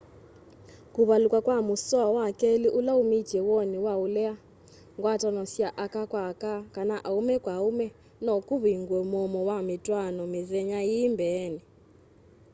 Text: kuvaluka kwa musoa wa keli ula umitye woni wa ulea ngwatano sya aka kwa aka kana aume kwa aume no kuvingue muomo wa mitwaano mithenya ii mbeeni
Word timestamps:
kuvaluka 0.93 1.39
kwa 1.45 1.57
musoa 1.67 2.07
wa 2.17 2.25
keli 2.39 2.67
ula 2.79 2.91
umitye 3.03 3.39
woni 3.49 3.77
wa 3.85 3.93
ulea 4.05 4.33
ngwatano 4.97 5.43
sya 5.53 5.69
aka 5.85 6.03
kwa 6.11 6.21
aka 6.31 6.53
kana 6.75 6.95
aume 7.09 7.35
kwa 7.43 7.53
aume 7.59 7.87
no 8.25 8.33
kuvingue 8.47 8.99
muomo 9.11 9.39
wa 9.49 9.57
mitwaano 9.67 10.21
mithenya 10.33 10.79
ii 10.91 11.07
mbeeni 11.13 11.59